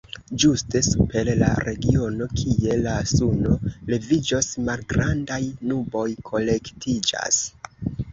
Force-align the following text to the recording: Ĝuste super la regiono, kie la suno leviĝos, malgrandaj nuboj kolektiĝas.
Ĝuste 0.43 0.79
super 0.85 1.27
la 1.41 1.49
regiono, 1.65 2.27
kie 2.39 2.77
la 2.85 2.93
suno 3.11 3.57
leviĝos, 3.95 4.49
malgrandaj 4.71 5.39
nuboj 5.73 6.07
kolektiĝas. 6.31 7.39